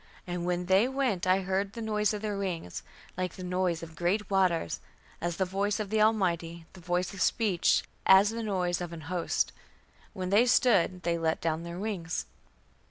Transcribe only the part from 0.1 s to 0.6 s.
And